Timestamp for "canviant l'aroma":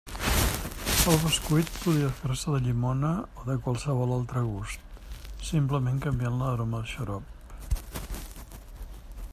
6.07-6.79